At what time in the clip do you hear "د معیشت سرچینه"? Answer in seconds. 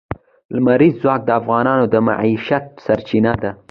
1.93-3.33